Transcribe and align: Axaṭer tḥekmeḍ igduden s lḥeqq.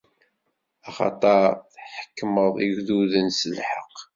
Axaṭer 0.87 1.43
tḥekmeḍ 1.93 2.53
igduden 2.65 3.27
s 3.39 3.41
lḥeqq. 3.57 3.97